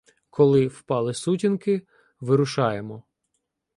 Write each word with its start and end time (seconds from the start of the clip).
Коли 0.29 0.67
впали 0.67 1.13
сутінки, 1.13 1.87
вирушаємо. 2.19 3.03